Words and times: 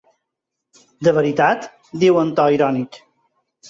De 1.09 1.15
veritat?, 1.19 1.71
diu 2.07 2.21
amb 2.25 2.39
to 2.43 2.51
irònic. 2.59 3.05